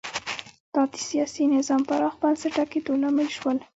[0.73, 3.57] دا د سیاسي نظام پراخ بنسټه کېدو لامل شول